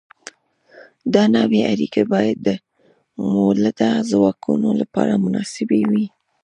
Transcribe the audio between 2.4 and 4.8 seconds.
د مؤلده ځواکونو